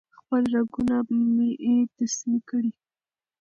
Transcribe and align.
خپل 0.19 0.41
رګونه 0.53 0.95
مې 1.35 1.49
تسمې 1.97 2.39
کړې 2.49 2.71